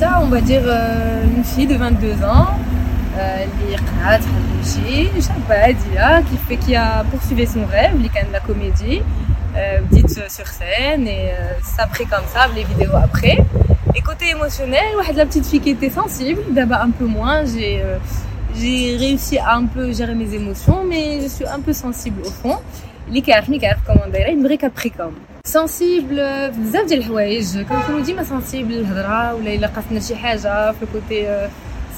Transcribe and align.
Rita, 0.00 0.20
on 0.22 0.26
va 0.26 0.40
dire 0.40 0.62
euh, 0.64 1.24
une 1.36 1.44
fille 1.44 1.66
de 1.66 1.76
22 1.76 2.24
ans, 2.24 2.48
euh, 3.18 3.44
qui 3.44 3.76
قرات 3.76 4.20
حتمشي 4.20 5.22
شابة 5.22 5.54
هادية 5.54 6.20
qui 6.20 6.36
fait 6.48 6.56
qui 6.56 6.76
a 6.76 7.04
poursuivi 7.10 7.46
son 7.46 7.66
rêve 7.66 7.94
اللي 7.94 8.08
كان 8.08 8.26
la 8.32 8.40
comédie 8.40 9.02
euh, 9.56 9.80
dite 9.90 10.30
sur 10.36 10.46
scène 10.46 11.06
et 11.08 11.30
euh, 11.30 11.76
ça 11.76 11.86
pris 11.86 12.06
comme 12.06 12.26
ça 12.34 12.48
les 12.54 12.64
vidéos 12.64 12.96
après 12.96 13.38
et 13.94 14.00
côté 14.00 14.30
émotionnel 14.30 14.96
واحد 14.96 15.16
la 15.16 15.26
petite 15.26 15.46
fille 15.46 15.60
qui 15.60 15.70
était 15.70 15.90
sensible 15.90 16.42
d'abord 16.50 16.80
un 16.80 16.90
peu 16.90 17.06
moins 17.06 17.44
j'ai 17.44 17.80
euh, 17.82 17.98
j'ai 18.58 18.96
réussi 18.96 19.38
à 19.38 19.54
un 19.56 19.66
peu 19.66 19.92
gérer 19.92 20.14
mes 20.14 20.30
émotions 20.34 20.80
mais 20.90 21.20
je 21.22 21.28
suis 21.28 21.46
un 21.56 21.60
peu 21.66 21.72
sensible 21.72 22.20
au 22.24 22.30
fond 22.42 22.58
اللي 23.08 23.20
كيعرفني 23.20 23.58
كيعرف 23.58 23.78
كومون 23.86 24.12
دايره 24.12 24.30
une 24.30 24.46
vraie 24.46 24.58
capricorne 24.58 25.29
سنسيبل 25.45 26.51
بزاف 26.51 26.87
ديال 26.87 26.99
الحوايج 26.99 27.57
كنكونوا 27.57 28.01
ديما 28.01 28.23
سنسيبل 28.23 28.73
للهضره 28.73 29.33
ولا 29.33 29.53
الا 29.53 29.67
قاسنا 29.67 29.99
شي 29.99 30.15
حاجة 30.15 30.71
في 30.71 30.83
الكوتي 30.83 31.49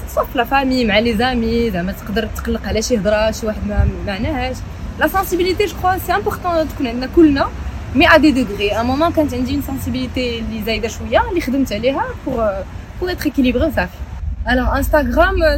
في 0.08 0.38
la 0.38 0.44
famille 0.44 0.84
مع 0.84 0.98
les 0.98 1.16
amis 1.16 1.70
زعما 1.70 1.92
تقدر 1.92 2.26
تقلق 2.26 2.66
على 2.66 2.82
شي 2.82 2.96
هضره 2.98 3.30
شي 3.30 3.46
واحد 3.46 3.66
ما 3.68 3.88
معناهاش 4.06 4.56
la 5.00 5.08
sensibilité 5.08 5.64
je 5.66 5.76
crois 5.76 5.98
c'est 5.98 6.14
important 6.14 6.68
تكون 6.68 6.86
عندنا 6.86 7.08
كلنا 7.16 7.48
mais 7.94 8.14
à 8.14 8.16
des 8.16 8.32
degrés 8.32 8.72
un 8.72 8.86
moment 8.86 9.12
كانت 9.12 9.34
عندي 9.34 9.54
une 9.54 9.62
sensibilité 9.62 10.38
اللي 10.38 10.62
زايده 10.66 10.88
شوية 10.88 11.28
اللي 11.30 11.40
خدمت 11.40 11.72
عليها 11.72 12.04
pour 12.26 12.52
pour 13.00 13.12
être 13.12 13.26
équilibrée 13.26 13.66
وصافي 13.66 13.88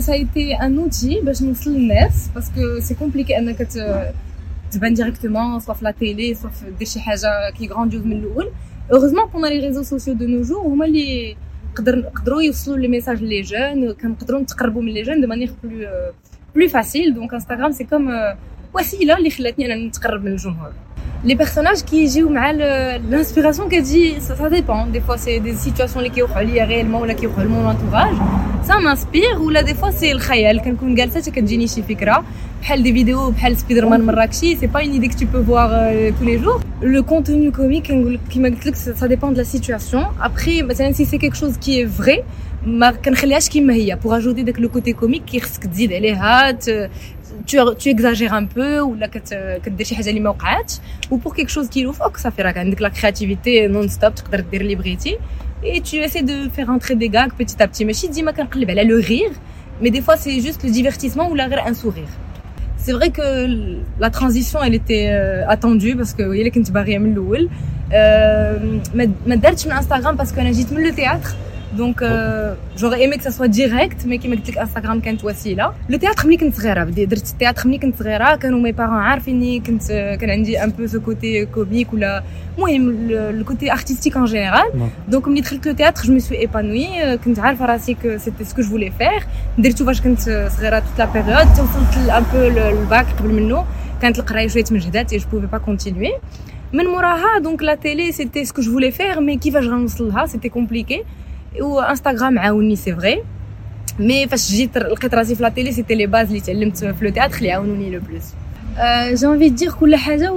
ça 0.07 0.13
a 0.13 0.17
été 0.17 0.55
un 0.61 0.73
outil 0.79 1.25
باش 1.25 1.43
نوصل 1.43 1.71
للناس 1.71 2.29
parce 2.35 2.63
que 2.63 2.81
c'est 2.81 2.95
compliqué 2.95 3.39
انك 3.39 3.69
تبان 4.72 4.94
ديريكتومون 4.94 5.60
سوا 5.60 5.74
في 5.74 5.86
لا 5.86 5.92
تيلي 5.92 6.34
سوا 6.34 6.50
في 6.50 6.66
دير 6.80 6.88
شي 6.88 7.00
حاجه 7.00 7.50
كي 7.58 7.68
غرانديوز 7.68 8.06
من 8.06 8.12
الاول 8.12 8.52
heureusement 8.92 9.28
pendant 9.34 9.50
les 9.50 9.62
réseaux 9.68 9.88
sociaux 9.94 10.16
de 10.22 10.26
nos 10.26 10.44
jours 10.50 10.66
هما 10.66 10.86
اللي 10.86 11.36
قدر 11.76 11.96
نقدروا 11.96 12.42
يوصلوا 12.42 12.78
لي 12.78 12.88
ميساج 12.88 13.24
لي 13.24 13.42
جون 13.42 13.94
كنقدروا 13.94 14.42
نتقربوا 14.42 14.82
من 14.82 14.92
لي 14.92 15.02
جون 15.02 15.22
دو 15.22 15.28
مانيير 15.28 15.52
بلو 15.64 15.88
بلو 16.56 16.68
فاسيل 16.68 17.14
دونك 17.14 17.34
انستغرام 17.34 17.72
سي 17.72 17.84
كوم 17.84 18.10
وسيله 18.74 19.18
اللي 19.18 19.30
خلاتني 19.30 19.66
انا 19.66 19.88
نتقرب 19.88 20.24
من 20.24 20.32
الجمهور 20.32 20.72
لي 21.24 21.36
بيرسوناج 21.36 21.82
كيجيو 21.82 22.30
مع 22.30 22.52
الانسبيراسيون 22.52 23.70
كتجي 23.70 24.20
سا 24.20 24.48
ديبون 24.48 24.92
دي 24.92 25.02
فوا 25.02 25.16
سي 25.16 25.40
دي 25.40 25.56
سيتواسيون 25.56 26.06
اللي 26.06 26.16
كيوقعوا 26.16 26.44
ليا 26.44 26.66
ريالمون 26.66 27.02
ولا 27.02 27.14
كيوقعوا 27.14 27.44
لمون 27.44 27.66
انتوراج 27.66 28.16
سا 28.68 28.78
مانسبير 28.78 29.40
ولا 29.40 29.62
دي 29.62 29.74
فوا 29.74 29.92
سي 29.92 30.12
الخيال 30.12 30.62
كنكون 30.62 30.96
جالسه 30.96 31.32
كتجيني 31.32 31.68
شي 31.68 31.82
فكره 31.84 32.26
بحال 32.66 32.84
دي 32.84 32.94
فيديو 32.94 33.32
بحال 33.32 33.58
سبيدر 33.58 33.86
مان 33.86 34.02
مراكشي 34.02 34.56
سي 34.56 34.68
با 34.68 34.82
اون 34.82 34.92
ايدي 34.92 35.08
كو 35.08 35.18
تو 35.20 35.26
بو 35.26 35.44
فوار 35.44 35.70
تو 36.20 36.26
لي 36.26 36.38
جور 36.38 36.64
لو 36.82 37.04
كونتوني 37.04 37.52
كوميك 37.52 37.88
كنقول 37.88 38.20
كيما 38.30 38.50
قلت 38.50 38.68
لك 38.68 38.76
سا 38.76 39.08
ديبون 39.08 39.34
دو 39.34 39.38
لا 39.38 39.44
سيتواسيون 39.44 40.06
ابري 40.22 40.64
مثلا 40.64 40.92
سي 40.92 41.06
سي 41.06 41.18
كيك 41.18 41.36
شوز 41.36 41.58
كي 41.58 41.80
اي 41.80 41.88
فري 41.88 42.24
ما 42.66 42.92
كنخليهاش 42.92 43.50
كيما 43.50 43.74
هي 43.74 43.96
بوغ 44.04 44.18
اجوتي 44.18 44.44
داك 44.44 44.60
لو 44.60 44.70
كوتي 44.70 44.94
كوميك 44.94 45.26
كي 45.26 45.40
خصك 45.40 45.66
تزيد 45.66 45.94
عليها 45.94 46.58
tu 47.48 47.58
tu 47.82 47.90
exagères 47.90 48.34
un 48.34 48.46
peu 48.56 48.82
ولا 48.82 49.08
كت 49.08 49.60
كدير 49.66 49.86
شي 49.86 49.96
حاجه 49.96 50.10
اللي 50.10 50.20
ما 50.20 50.30
وقعاتش 50.30 50.80
و 51.12 51.18
pour 51.18 51.34
quelque 51.36 51.52
chose 51.52 51.68
qui 51.70 51.84
loufoque 51.84 52.18
صافي 52.18 52.42
راك 52.42 52.58
عندك 52.58 52.82
لا 52.82 52.90
كرياتيفيتي 52.90 53.68
نون 53.68 53.88
ستوب 53.88 54.16
تقدر 54.16 54.40
دير 54.40 54.62
اللي 54.62 54.76
بغيتي 54.76 55.18
et 55.64 55.80
tu 55.80 55.96
essaies 55.96 56.26
de 56.32 56.50
faire 56.56 56.70
entrer 56.70 56.96
des 56.96 57.10
gags 57.10 57.34
petit 57.40 57.64
à 57.64 57.68
petit 57.68 57.86
ماشي 57.86 58.08
ديما 58.08 58.32
كنقلب 58.32 58.70
على 58.70 58.84
le 58.84 59.08
rire 59.08 59.36
mais 59.84 59.90
des 59.90 60.02
fois 60.02 60.18
c'est 60.18 60.42
juste 60.42 60.64
le 60.64 60.72
divertissement 60.72 61.32
ولا 61.32 61.48
غير 61.48 61.60
un 61.60 61.74
sourire 61.74 62.25
c'est 62.86 62.94
vrai 62.98 63.10
que 63.18 63.28
la 64.00 64.10
transition 64.10 64.60
elle 64.64 64.76
était 64.82 65.08
euh, 65.10 65.54
attendue 65.56 65.96
parce 65.96 66.14
que 66.14 66.22
هي 66.22 66.40
اللي 66.40 66.50
كنت 66.50 66.72
باغيه 66.72 66.98
من 66.98 67.12
الاول 67.12 67.50
ما 69.26 69.36
دارتش 69.36 69.68
من 69.68 69.72
انستغرام 69.72 70.16
باسكو 70.16 70.42
انا 70.42 70.52
جيت 70.52 70.74
من 70.74 70.84
لو 70.84 70.94
تياتر 70.94 71.30
دونك 71.78 72.04
جوغي 72.78 72.96
ايمي 72.96 73.18
كو 73.18 73.30
سوا 73.30 73.46
ديريكت 73.46 74.06
مي 74.06 74.18
كيما 74.18 74.36
قلت 74.36 74.50
لك 74.50 74.58
انستغرام 74.58 75.00
كانت 75.02 75.24
وسيله 75.24 75.74
لو 75.90 75.98
تياتر 75.98 76.28
ملي 76.28 76.38
كنت 76.38 76.56
صغيره 76.56 76.84
درت 76.84 77.30
التياتر 77.32 77.68
ملي 77.68 77.78
كنت 77.78 78.00
صغيره 78.00 78.36
كانوا 78.36 78.60
مي 78.60 78.72
بارون 78.72 78.98
عارفيني 78.98 79.60
كنت 79.60 79.88
كان 80.22 80.30
عندي 80.30 80.64
ان 80.64 80.70
بو 80.70 80.88
سو 80.88 81.02
كوتي 81.02 81.46
كوميك 81.46 81.94
ولا 81.94 82.24
المهم 82.58 83.12
لو 83.12 83.46
كوتي 83.46 83.72
ارتستيك 83.72 84.18
ان 84.18 84.26
جينيرال 84.26 84.90
دونك 85.08 85.28
ملي 85.28 85.42
دخلت 85.42 85.68
لو 85.68 85.74
تياتر 85.74 86.04
جو 86.04 86.14
مي 86.14 86.20
سوي 86.20 86.38
ايبانوي 86.38 87.18
كنت 87.18 87.40
عارفه 87.40 87.66
راسي 87.66 87.94
كو 87.94 88.18
سيتي 88.18 88.44
سكو 88.44 88.62
جو 88.62 88.70
فولي 88.70 88.92
فير 88.92 89.24
درتو 89.58 89.86
فاش 89.86 90.02
كنت 90.02 90.20
صغيره 90.58 90.80
توت 90.80 91.00
لا 91.00 91.06
بيريود 91.06 91.52
وصلت 91.52 92.10
ان 92.10 92.24
بو 92.34 92.60
الباك 92.70 93.06
قبل 93.20 93.30
منه 93.30 93.66
كانت 94.02 94.20
القرايه 94.20 94.48
شويه 94.48 94.64
تمجهدات 94.64 95.14
اي 95.14 95.18
جو 95.18 95.26
بوفي 95.32 95.48
با 95.48 95.58
كونتينيي 95.58 96.14
من 96.74 96.86
موراها 96.86 97.40
دونك 97.40 97.64
لا 97.64 97.76
تيلي 97.76 98.12
سيتي 98.12 98.46
سكو 98.46 98.62
جو 98.62 98.72
فولي 98.72 98.92
فير 98.92 99.20
مي 99.20 99.38
كيفاش 99.38 99.66
غنوصل 99.66 100.08
لها 100.08 100.26
سيتي 100.26 100.50
كومبليكي 100.50 101.04
وانستغرام 101.61 102.39
عاوني 102.39 102.77
سي 102.77 102.95
فري 102.97 103.23
مي 103.99 104.29
فاش 104.29 104.51
جيت 104.51 104.79
لقيت 104.79 105.15
راسي 105.15 105.35
في 105.35 105.43
لا 105.43 105.49
تيلي 105.49 105.73
سيتي 105.73 105.95
لي 105.95 106.07
باز 106.07 106.29
اللي 106.29 106.41
تعلمت 106.41 106.85
في 106.85 107.05
لو 107.05 107.11
تياتر 107.11 107.39
اللي 107.39 107.53
عاونوني 107.53 107.91
لو 107.91 108.01
بلوس 108.01 108.25
جي 109.21 109.27
انفي 109.27 109.49
دير 109.49 109.73
كل 109.73 109.97
حاجة 109.97 110.33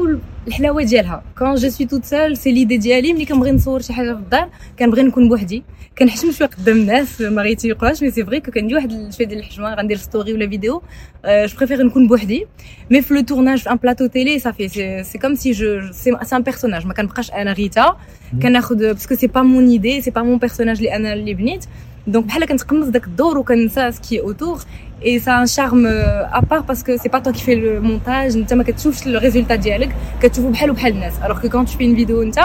والحلاوه 0.49 0.83
ديالها. 0.83 1.23
كون 1.37 1.55
جو 1.55 1.69
سوي 1.69 1.87
توت 1.87 2.05
سول 2.05 2.37
سي 2.37 2.51
ليدي 2.51 2.77
ديالي. 2.77 3.13
ملي 3.13 3.25
كنبغي 3.25 3.51
نصور 3.51 3.81
شي 3.81 3.93
حاجة 3.93 4.13
في 4.13 4.19
الدار 4.19 4.49
كنبغي 4.79 5.03
نكون 5.03 5.29
بوحدي. 5.29 5.63
كنحشم 5.97 6.31
شوية 6.31 6.47
قدام 6.47 6.77
الناس 6.77 7.21
ما 7.21 7.41
غيتيقوهاش 7.41 8.03
مي 8.03 8.11
سي 8.11 8.25
فري 8.25 8.39
كندير 8.39 8.77
واحد 8.77 9.13
شوية 9.17 9.27
ديال 9.27 9.39
الحشمه 9.39 9.73
غندير 9.73 9.97
ستوري 9.97 10.33
ولا 10.33 10.49
فيديو 10.49 10.81
je 11.25 11.57
préfère 11.57 11.83
نكون 11.83 12.07
بوحدي. 12.07 12.45
mais 12.91 13.01
في 13.01 13.13
le 13.13 13.21
tournage 13.21 13.59
في 13.59 13.71
un 13.71 13.75
plateau 13.75 14.05
télé 14.05 14.39
صافي 14.39 14.67
c'est 14.67 15.03
c'est 15.03 15.17
comme 15.17 15.35
si 15.35 15.51
je 15.51 15.91
c'est 15.91 16.35
un 16.35 16.41
personnage 16.41 16.85
ما 16.87 16.93
كنبقاش 16.93 17.31
أنا 17.31 17.53
ريتا. 17.53 17.97
كناخذ 18.41 18.75
parce 18.75 19.00
que 19.00 19.15
c'est 19.15 19.27
pas 19.27 19.41
mon 19.41 19.69
idée 19.69 20.01
c'est 20.01 20.11
pas 20.11 20.21
mon 20.21 20.37
personnage 20.37 20.77
اللي 20.77 20.95
أنا 20.95 21.13
اللي 21.13 21.33
بنيت 21.33 21.65
donc 22.07 22.25
بحال 22.25 22.45
كنتقمص 22.45 22.87
داك 22.87 23.07
الدور 23.07 23.37
وكنسى 23.37 23.91
ce 23.91 24.02
qui 24.02 24.19
est 24.19 24.32
autour 24.32 24.59
اي 25.04 25.18
سا 25.18 25.40
ان 25.40 25.46
شارم 25.46 25.86
ابار 25.86 26.60
باسكو 26.60 26.96
سي 26.96 27.08
با 27.08 27.18
تو 27.18 27.32
كي 27.32 27.38
في 27.38 27.52
المونتاج 27.52 28.36
انت 28.36 28.54
ما 28.54 28.62
كتشوفش 28.62 29.06
الريزولتا 29.06 29.54
ديالك 29.54 29.96
كتشوفو 30.22 30.50
بحال 30.50 30.72
بحال 30.72 30.92
الناس 30.92 31.12
الوغ 31.24 31.40
كو 31.40 31.48
كون 31.48 31.64
تو 31.66 31.78
في 31.78 31.84
اون 31.84 31.96
فيديو 31.96 32.22
انت 32.22 32.38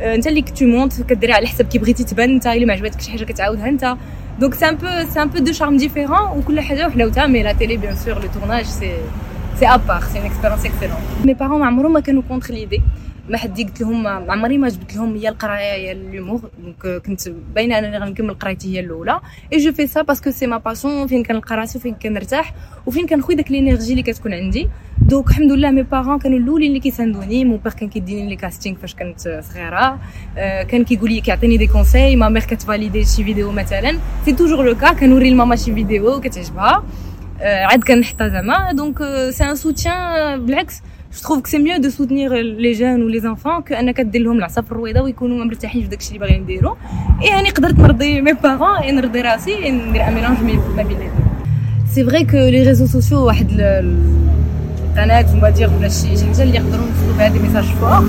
انت 0.00 0.26
اللي 0.26 0.42
تو 0.42 0.64
مونت 0.64 1.02
كديرها 1.02 1.34
على 1.34 1.46
حسب 1.46 1.68
كي 1.68 1.78
بغيتي 1.78 2.04
تبان 2.04 2.30
انت 2.30 2.46
الا 2.46 2.66
ما 2.66 2.72
عجبتكش 2.72 3.04
شي 3.04 3.10
حاجه 3.10 3.24
كتعاودها 3.24 3.68
انت 3.68 3.96
دونك 4.40 4.54
سي 4.54 4.68
ان 4.68 4.74
بو 4.76 4.86
سي 5.14 5.22
ان 5.22 5.28
بو 5.28 5.38
دو 5.38 5.52
شارم 5.52 5.76
ديفيرون 5.76 6.38
وكل 6.38 6.60
حاجه 6.60 6.86
وحلاوتها 6.86 7.26
مي 7.26 7.42
لا 7.42 7.52
تيلي 7.52 7.76
بيان 7.76 7.96
سور 7.96 8.14
لو 8.14 8.28
تورناج 8.34 8.64
سي 8.64 8.92
سي 9.60 9.66
ابار 9.66 10.02
سي 10.12 10.18
اون 10.18 10.26
اكسبيريونس 10.26 10.66
اكسيلون 10.66 10.96
مي 11.24 11.34
بارون 11.34 11.60
ما 11.60 11.66
عمرهم 11.66 11.92
ما 11.92 12.00
كانوا 12.00 12.22
كونتر 12.28 12.54
ليدي 12.54 12.82
ما 13.29 13.37
حد 13.37 13.61
قلت 13.61 13.81
لهم 13.81 14.07
عمري 14.07 14.57
ما 14.57 14.69
جبت 14.69 14.95
لهم 14.95 15.15
هي 15.15 15.29
القرايه 15.29 15.73
هي 15.73 15.91
l'humour 15.91 16.49
donc 16.63 17.03
كنت 17.03 17.29
باينه 17.29 17.79
انني 17.79 17.97
غنكمل 17.97 18.33
قرايتي 18.33 18.75
هي 18.75 18.79
الأولى. 18.79 19.19
et 19.53 19.57
je 19.57 19.71
fais 19.71 20.01
ça 20.01 20.07
parce 20.07 20.22
que 20.22 20.31
c'est 20.31 20.47
ma 20.47 20.57
passion 20.57 21.07
فين 21.07 21.23
كنلقى 21.23 21.55
راسي 21.55 21.77
وفين 21.77 21.93
كنرتاح 21.93 22.53
وفين 22.85 23.07
كنخوي 23.07 23.35
داك 23.35 23.51
l'énergie 23.51 23.91
اللي 23.91 24.03
كتكون 24.03 24.33
عندي. 24.33 24.69
donc 25.01 25.29
الحمد 25.29 25.51
لله 25.51 25.71
mes 25.71 25.83
parents 25.83 26.19
كانوا 26.19 26.37
الأولين 26.37 26.67
اللي 26.67 26.79
كيساندوني. 26.79 27.45
mon 27.45 27.57
père 27.57 27.73
كان 27.73 27.89
كيديني 27.89 28.29
les 28.29 28.35
castings 28.35 28.77
فاش 28.77 28.95
كنت 28.95 29.41
صغيرة. 29.51 29.99
كان 30.63 30.83
كيقول 30.83 31.09
لي 31.09 31.21
كيعطيني 31.21 31.57
des 31.57 31.67
conseils 31.67 32.15
ma 32.15 32.29
mère 32.29 32.43
كت 32.43 32.57
valider 32.57 33.05
شي 33.05 33.23
فيديو 33.23 33.51
مثلا. 33.51 33.99
c'est 34.25 34.33
toujours 34.33 34.65
le 34.65 34.75
cas 34.75 34.93
كنوري 34.93 35.29
لماما 35.29 35.55
شي 35.55 35.73
فيديو 35.73 36.19
كتعجبها. 36.19 36.83
عاد 37.41 37.83
كنحطها 37.83 38.27
زعما 38.27 38.71
donc 38.71 38.97
c'est 39.29 39.43
un 39.43 39.55
soutien 39.55 40.45
بالعكس. 40.45 40.81
Je 41.15 41.21
trouve 41.21 41.41
que 41.43 41.49
c'est 41.49 41.59
mieux 41.59 41.79
de 41.79 41.89
soutenir 41.89 42.27
les 42.65 42.73
jeunes 42.73 43.01
ou 43.03 43.07
les 43.07 43.25
enfants 43.25 43.61
que 43.61 43.85
انك 43.85 44.01
دير 44.01 44.21
لهم 44.21 44.37
العصا 44.37 44.61
في 44.61 44.71
الرويضة 44.71 45.01
ويكونوا 45.01 45.45
مرتاحين 45.45 45.81
في 45.81 45.87
داكشي 45.87 46.07
اللي 46.07 46.19
باغيين 46.19 46.41
يديروا 46.41 46.75
يعني 47.21 47.49
قدرت 47.49 47.79
نرضي 47.79 48.21
mes 48.21 48.33
parents 48.33 48.95
نرضي 48.95 49.21
راسي 49.21 49.71
ندير 49.71 50.07
un 50.07 50.13
mélange 50.13 50.37
ما 50.77 50.83
بين 50.83 50.97
c'est 51.93 52.03
vrai 52.03 52.23
que 52.23 52.37
les 52.37 52.63
réseaux 52.63 52.85
sociaux 52.85 53.25
واحد 53.25 53.47
القناة 53.51 55.35
ما 55.41 55.49
دير 55.49 55.69
ولا 55.77 55.89
شي 55.89 56.07
حاجة 56.07 56.43
اللي 56.43 56.55
يقدروا 56.55 56.85
نوصلوا 56.85 57.17
بها 57.17 57.27
des 57.27 57.39
messages 57.39 57.63
forts 57.63 58.03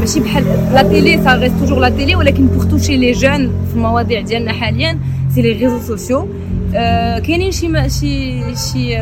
ماشي 0.00 0.20
بحال 0.20 0.44
la 0.72 0.82
télé 0.82 1.24
ça 1.24 1.34
reste 1.36 1.54
toujours 1.58 1.78
la 1.78 1.88
télé 1.88 2.16
ولكن 2.16 2.46
pour 2.46 2.64
toucher 2.64 2.96
les 2.96 3.12
jeunes 3.12 3.48
في 3.68 3.74
المواضيع 3.74 4.20
ديالنا 4.20 4.52
حاليا 4.52 4.98
c'est 5.34 5.42
les 5.42 5.52
réseaux 5.52 5.80
sociaux 5.80 6.28
كاينين 7.26 7.52
شي 7.52 7.88
شي 7.88 8.42
شي 8.56 8.98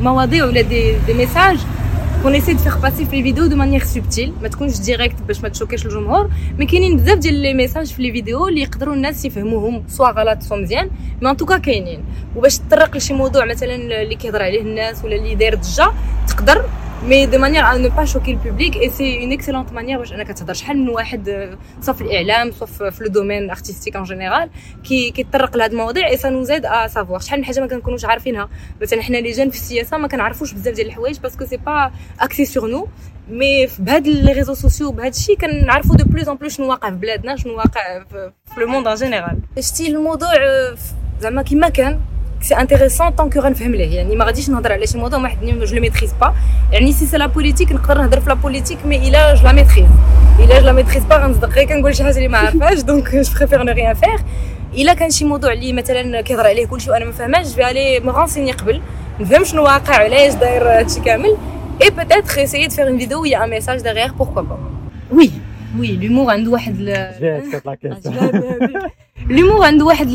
مواضيع 0.00 0.44
ولا 0.44 0.60
des 0.60 0.92
des 1.06 1.14
messages 1.14 1.58
qu'on 2.26 2.34
essaie 2.34 2.52
de 2.52 2.58
faire 2.58 2.78
passer 2.78 3.06
في 3.06 3.16
les 3.16 3.22
vidéos 3.22 3.46
de 3.46 3.56
manière 3.56 3.84
subtile 3.84 4.32
ما 4.42 4.48
تكونش 4.48 4.78
directe 4.78 5.22
باش 5.22 5.40
ما 5.40 5.48
تشوكيش 5.48 5.86
الجمهور 5.86 6.30
mais 6.58 6.66
كاينين 6.66 6.96
بزاف 6.96 7.18
ديال 7.18 7.34
les 7.34 7.54
messages 7.54 7.86
في 7.92 8.02
les 8.02 8.12
vidéos 8.12 8.48
اللي 8.48 8.60
يقدروا 8.60 8.94
الناس 8.94 9.24
يفهموهم 9.24 9.84
سوا 9.88 10.10
غلط 10.10 10.42
سوا 10.42 10.56
مزيان 10.56 10.90
mais 11.22 11.30
en 11.30 11.36
tout 11.36 11.49
cas 11.49 11.58
كاينين 11.58 12.04
وباش 12.36 12.58
تطرق 12.58 12.96
لشي 12.96 13.14
موضوع 13.14 13.44
مثلا 13.44 13.74
اللي 13.74 14.14
كيهضر 14.14 14.42
عليه 14.42 14.60
الناس 14.60 15.04
ولا 15.04 15.16
اللي 15.16 15.34
داير 15.34 15.54
ضجه 15.54 15.92
تقدر 16.28 16.64
mais 17.04 17.26
de 17.26 17.38
manière 17.38 17.64
à 17.64 17.72
ne 17.72 17.88
pas 17.88 18.04
choquer 18.04 18.30
ال 18.30 18.37
public 18.37 18.76
et 18.76 18.90
c'est 18.90 19.20
une 19.22 19.32
excellente 19.32 19.72
manière 19.72 19.98
باش 19.98 20.12
انك 20.12 20.32
تهضر 20.32 20.54
شحال 20.54 20.78
من 20.78 20.88
واحد 20.88 21.56
soit 21.80 21.94
في 21.94 22.00
الإعلام 22.00 22.50
soit 22.50 22.66
في 22.66 23.04
le 23.04 23.08
domaine 23.08 23.50
artistique 23.50 23.96
en 23.96 24.02
général 24.02 24.50
qui 24.84 25.10
كيتطرق 25.10 25.56
لهاد 25.56 25.70
المواضيع 25.70 26.06
et 26.08 26.16
ça 26.16 26.30
nous 26.30 26.42
aide 26.42 26.66
à 26.66 26.86
savoir 26.86 27.20
شحال 27.20 27.38
من 27.38 27.44
حاجة 27.44 27.60
ما 27.60 27.66
كنكونوش 27.66 28.04
عارفينها. 28.04 28.48
مثلا 28.82 29.02
حنا 29.02 29.16
les 29.16 29.30
jeunes 29.32 29.50
في 29.50 29.56
السياسة 29.56 29.96
ما 29.96 30.08
كنعرفوش 30.08 30.52
بزاف 30.52 30.74
ديال 30.74 30.86
الحوايج 30.86 31.18
parce 31.18 31.34
que 31.34 31.44
c'est 31.44 31.56
pas 31.56 32.44
axé 32.44 32.57
sur 32.57 32.70
nous 32.70 32.88
mais 33.28 33.68
بهاد 33.78 34.06
les 34.06 34.32
réseaux 34.32 34.54
sociaux 34.54 34.92
بهاد 34.92 35.14
الشيء 35.14 35.36
كنعرفوا 35.36 35.96
de 35.96 36.04
plus 36.04 36.28
en 36.28 36.36
plus 36.36 36.56
شنو 36.56 36.68
واقع 36.68 36.90
في 36.90 36.96
بلادنا 36.96 37.36
شنو 37.36 37.56
واقع 37.56 38.04
في 38.10 38.30
le 38.58 38.66
monde 38.66 38.86
en 38.86 38.94
général 38.94 39.38
شتي 39.60 39.88
الموضوع 39.88 40.28
زعما 41.20 41.42
كيما 41.42 41.68
كان 41.68 42.00
سي 42.45 42.55
انتريسون 42.55 43.09
طون 43.09 43.29
كو 43.29 43.39
غنفهم 43.39 43.75
ليه 43.75 43.95
يعني 43.95 44.15
ما 44.15 44.25
غاديش 44.25 44.49
نهضر 44.49 44.71
على 44.71 44.87
شي 44.87 44.97
موضوع 44.97 45.19
واحد 45.19 45.37
جو 45.45 45.75
لو 45.75 45.81
ميتريز 45.81 46.13
با 46.21 46.33
يعني 46.71 46.91
سي 46.91 47.05
سي 47.05 47.17
لا 47.17 47.25
بوليتيك 47.25 47.71
نقدر 47.71 47.97
نهضر 47.97 48.19
في 48.19 48.29
لا 48.29 48.35
بوليتيك 48.35 48.85
مي 48.85 49.07
الا 49.07 49.35
جو 49.35 49.43
لا 49.43 49.51
ميتريز 49.51 49.87
الا 50.39 50.59
جو 50.59 50.65
لا 50.65 50.71
ميتريز 50.71 51.03
با 51.03 51.15
غنصدق 51.15 51.49
غير 51.49 51.67
كنقول 51.67 51.95
شي 51.95 52.03
حاجه 52.03 52.17
اللي 52.17 52.27
ما 52.27 52.37
عارفاش 52.37 52.81
دونك 52.81 53.15
جو 53.15 53.31
بريفير 53.37 53.63
نو 53.63 53.71
ريان 53.71 53.93
فير 53.93 54.19
الا 54.73 54.93
كان 54.93 55.09
شي 55.09 55.25
موضوع 55.25 55.53
اللي 55.53 55.73
مثلا 55.73 56.21
كيهضر 56.21 56.47
عليه 56.47 56.65
كلشي 56.65 56.91
وانا 56.91 57.05
ما 57.05 57.11
فاهماش 57.11 57.55
جو 57.55 57.63
الي 57.63 57.99
مغونسيني 57.99 58.51
قبل 58.51 58.81
نفهم 59.19 59.43
شنو 59.43 59.63
واقع 59.63 59.95
علاش 59.95 60.33
داير 60.33 60.63
هادشي 60.63 60.99
كامل 60.99 61.37
اي 61.81 61.89
بوتيتر 61.89 62.45
essayer 62.45 62.67
de 62.67 62.73
faire 62.73 62.87
une 62.87 62.97
vidéo 62.97 63.19
où 63.21 63.25
il 63.25 63.31
y 63.31 63.35
a 63.35 63.41
un 63.41 63.47
message 63.47 63.81
derrière 63.81 64.13
pourquoi 64.19 64.43
pas 64.49 64.59
oui 65.17 65.31
oui 65.79 65.89
l'humour 66.01 66.29
عنده 66.29 66.51
واحد 66.51 66.75
لومور 69.30 69.64
عنده 69.66 69.84
واحد 69.84 70.10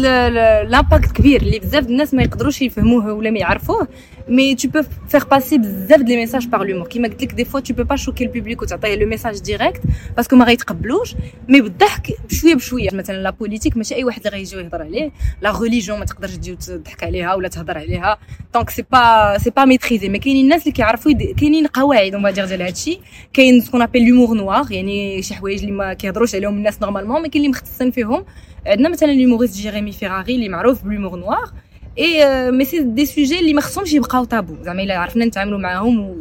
l'impact 0.67 1.11
كبير 1.11 1.41
اللي 1.41 1.59
بزاف 1.59 1.85
الناس 1.87 2.13
ما 2.13 2.23
يقدروش 2.23 2.61
يفهموه 2.61 3.13
ولا 3.13 3.31
ما 3.31 3.39
يعرفوه. 3.39 3.87
mais 4.31 4.55
tu 4.55 4.69
peux 4.69 4.81
faire 5.07 5.25
passer 5.25 5.57
بزاف 5.57 6.01
des 6.01 6.15
messages 6.15 6.47
par 6.47 6.63
l'humour 6.63 6.87
كيما 6.87 7.07
قلت 7.07 7.23
لك 7.23 7.33
des 7.33 7.45
fois 7.45 7.59
tu 7.59 7.73
peux 7.73 7.83
pas 7.83 7.95
choquer 7.95 8.23
ال 8.23 8.29
public 8.29 8.61
وتعطيه 8.61 8.95
le 8.95 9.07
message 9.07 9.39
direct 9.39 9.81
parce 10.15 10.28
que 10.28 10.35
ما 10.35 10.45
غيتقبلوش 10.45 11.15
mais 11.49 11.61
بالضحك 11.61 12.07
بشويه 12.29 12.55
بشويه 12.55 12.89
مثلا 12.93 13.15
la 13.17 13.29
politique 13.29 13.77
ماشي 13.77 13.95
اي 13.95 14.03
واحد 14.03 14.25
اللي 14.25 14.37
غيجي 14.37 14.57
يهضر 14.57 14.81
عليه 14.81 15.11
la 15.41 15.59
religion 15.59 15.99
ما 15.99 16.05
تقدرش 16.05 16.35
تجي 16.35 16.55
تضحك 16.55 17.03
عليها 17.03 17.33
ولا 17.35 17.47
تهضر 17.47 17.77
عليها 17.77 18.17
donc 18.53 18.69
c'est 18.69 18.85
pas 18.91 19.37
c'est 19.37 19.49
pas 19.49 19.65
maîtrisé 19.65 20.09
mais 20.09 20.19
كاينين 20.19 20.43
الناس 20.43 20.61
اللي 20.61 20.71
كيعرفوا 20.71 21.11
كاينين 21.37 21.67
قواعد 21.67 22.13
on 22.13 22.23
va 22.23 22.31
dire 22.31 22.45
ديال 22.45 22.61
هادشي 22.61 22.99
كاين 23.33 23.61
ce 23.61 23.67
qu'on 23.67 23.81
appelle 23.81 24.09
l'humour 24.09 24.37
noir 24.37 24.71
يعني 24.71 25.21
شي 25.21 25.35
حوايج 25.35 25.59
اللي 25.59 25.71
ما 25.71 25.93
كيهضروش 25.93 26.35
عليهم 26.35 26.57
الناس 26.57 26.81
normalement 26.81 27.21
mais 27.21 27.29
كاين 27.29 27.43
اللي 27.43 27.51
مختصين 27.51 27.91
فيهم 27.91 28.25
عندنا 28.67 28.89
مثلا 28.89 29.11
لوموريست 29.11 29.57
جيريمي 29.57 29.91
فيراري 29.91 30.35
اللي 30.35 30.49
معروف 30.49 30.83
بلومور 30.83 31.19
نوار 31.19 31.51
Et 31.97 32.23
euh, 32.23 32.51
mais 32.53 32.65
c'est 32.65 32.93
des 32.93 33.05
sujets 33.05 33.39
qui 33.39 33.53
me 33.53 33.61
j'y 33.85 33.99
tabou. 34.29 34.55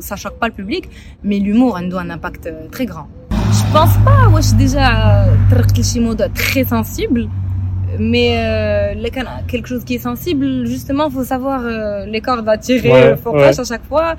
ça 0.01 0.17
choque 0.17 0.39
pas 0.39 0.49
le 0.49 0.53
public, 0.53 0.89
mais 1.23 1.39
l'humour 1.39 1.77
a 1.77 1.81
un 1.81 2.11
impact 2.11 2.47
euh, 2.47 2.67
très 2.71 2.87
grand. 2.87 3.09
Je 3.31 3.73
pense 3.73 3.97
pas 4.05 4.29
ouais, 4.29 4.43
déjà 4.57 5.27
très 6.35 6.65
sensible, 6.65 7.29
mais 7.99 8.35
euh, 8.37 8.95
quelque 9.49 9.69
chose 9.69 9.85
qui 9.85 9.95
est 9.95 9.99
sensible, 9.99 10.67
justement, 10.67 11.11
faut 11.11 11.25
savoir 11.25 11.63
euh, 11.65 12.07
les 12.07 12.21
cordes 12.21 12.49
à 12.49 12.59
tirer, 12.59 12.91
ouais, 12.91 13.03
euh, 13.05 13.17
faut 13.17 13.33
ouais. 13.33 13.59
à 13.59 13.65
chaque 13.65 13.85
fois. 13.85 14.17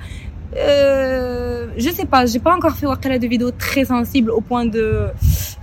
Euh, 0.56 1.68
je 1.78 1.88
sais 1.88 2.04
pas, 2.04 2.26
j'ai 2.26 2.38
pas 2.38 2.54
encore 2.54 2.74
fait 2.74 2.86
wakala 2.86 3.18
de 3.18 3.26
vidéos 3.26 3.52
très 3.52 3.84
sensibles 3.84 4.30
au 4.30 4.40
point 4.40 4.66
de. 4.66 5.06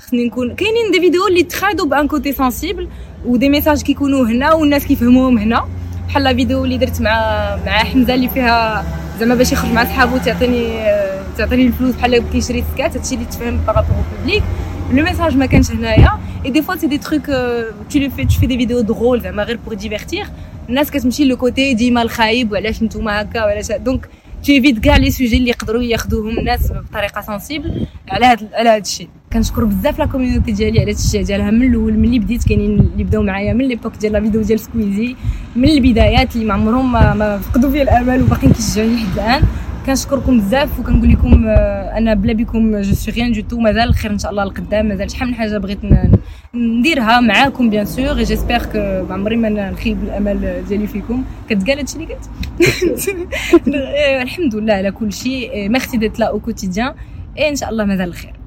Qu'il 0.09 0.19
y 0.19 0.23
a 0.23 0.91
des 0.91 0.99
vidéos 0.99 1.27
qui 1.35 1.45
trahissent 1.45 1.75
un 1.91 2.07
côté 2.07 2.33
sensible. 2.33 2.87
و 3.25 3.31
des 3.31 3.49
messages 3.49 3.81
كيكونوا 3.81 4.27
هنا 4.27 4.53
والناس 4.53 4.85
كيفهموهم 4.85 5.37
هنا. 5.37 5.65
بحال 6.07 6.23
la 6.23 6.33
vidéo 6.33 6.65
اللي 6.65 6.77
درت 6.77 7.01
مع 7.01 7.11
مع 7.65 7.71
حمزة 7.71 8.15
اللي 8.15 8.29
فيها 8.29 8.85
زعما 9.19 9.35
باش 9.35 9.51
يخرج 9.51 9.71
مع 9.71 9.83
صحابو 9.83 10.17
تعطيني 10.17 10.83
تعطيني 11.37 11.67
الفلوس 11.67 11.95
بحال 11.95 12.29
كيشري 12.31 12.63
سكات 12.73 12.97
هادشي 12.97 13.15
اللي 13.15 13.25
تفهم 13.25 13.57
par 13.57 13.69
rapport 13.69 13.95
public 14.17 14.43
le 14.93 15.03
message 15.03 15.37
ما 15.37 15.45
كانش 15.45 15.71
هنايا. 15.71 16.19
et 16.45 16.51
des 16.51 16.61
fois 16.61 16.75
c'est 16.75 16.87
des 16.87 16.97
trucs 16.97 17.25
le 17.93 18.09
fais 18.09 18.25
tu 18.25 18.39
fais 18.39 18.47
des 18.47 18.57
vidéos 18.57 18.83
drôles 18.93 19.23
زعما 19.23 19.43
غير 19.43 19.59
pour 19.65 19.73
divertir 19.73 20.25
الناس 20.69 20.91
كتمشي 20.91 21.25
le 21.25 21.37
côté 21.37 21.73
ديما 21.73 22.01
الخايب 22.01 22.51
وعلاش 22.51 22.83
نتوما 22.83 23.21
هكا 23.21 23.45
وعلاش 23.45 23.71
donc 23.71 24.09
t'évites 24.43 24.79
كاع 24.79 24.97
les 24.97 25.11
sujets 25.11 25.37
اللي 25.37 25.49
يقدروا 25.49 25.83
ياخذوهم 25.83 26.39
الناس 26.39 26.71
بطريقة 26.71 27.21
sensible 27.21 27.85
على 28.09 28.25
هذا 28.25 28.47
على 28.53 28.69
هذا 28.69 28.77
الشيء 28.77 29.09
كنشكر 29.33 29.65
بزاف 29.65 29.99
la 29.99 30.05
community 30.05 30.51
ديالي 30.51 30.79
على 30.79 30.91
التشجيع 30.91 31.21
ديالها. 31.21 31.51
من 31.51 31.61
الأول 31.63 31.93
ملي 31.99 32.19
بديت 32.19 32.47
كاينين 32.47 32.79
اللي 32.79 33.03
بداو 33.03 33.23
معايا 33.23 33.53
من 33.53 33.65
l'époque 33.65 33.95
ديال 33.95 34.13
la 34.13 34.21
vidéo 34.21 34.41
ديال 34.41 34.59
Squeezie 34.59 35.15
من 35.55 35.69
البدايات 35.69 36.35
اللي 36.35 36.45
ما 36.45 36.53
عمرهم 36.53 36.91
ما, 36.91 37.13
ما 37.13 37.37
فقدوا 37.37 37.71
فيا 37.71 37.81
الأمل 37.81 38.21
وباقيين 38.21 38.53
كيشجعوني 38.53 38.95
لحد 38.95 39.13
الآن. 39.17 39.41
كنشكركم 39.85 40.37
بزاف 40.37 40.79
وكنقول 40.79 41.09
لكم 41.09 41.43
أنا 41.97 42.13
بلا 42.13 42.33
بكم 42.33 42.81
je 42.81 42.93
suis 42.93 43.11
rien 43.11 43.31
du 43.31 43.41
tout 43.41 43.59
مازال 43.59 43.89
الخير 43.89 44.11
إن 44.11 44.19
شاء 44.19 44.31
الله 44.31 44.43
القدام 44.43 44.85
مازال 44.87 45.11
شحال 45.11 45.27
من 45.27 45.35
حاجة 45.35 45.57
بغيت 45.57 45.79
نديرها 46.55 47.19
معاكم 47.19 47.69
bien 47.69 47.85
sûr 47.85 48.23
j'espère 48.23 48.57
que 48.57 48.77
ما 49.09 49.13
عمري 49.13 49.35
ما 49.35 49.49
نخيب 49.49 50.03
الأمل 50.03 50.63
ديالي 50.69 50.87
فيكم. 50.87 51.23
كتقال 51.49 51.77
هادشي 51.77 51.95
اللي 51.97 52.07
قلت؟ 52.13 52.29
الحمد 54.23 54.55
لله 54.55 54.73
على 54.73 54.91
كل 54.91 55.13
شيء. 55.13 55.69
merci 55.69 55.97
d'être 55.97 56.19
là 56.19 56.25
au 56.29 56.39
quotidien 56.39 56.93
إن 57.49 57.55
شاء 57.55 57.69
الله 57.69 57.85
مازال 57.85 58.07
الخير 58.07 58.38